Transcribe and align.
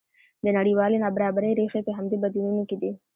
د 0.43 0.45
نړیوالې 0.57 0.97
نابرابرۍ 1.05 1.51
ریښې 1.59 1.81
په 1.87 1.91
همدې 1.97 2.17
بدلونونو 2.23 2.63
کې 2.69 2.77
دي. 2.81 2.91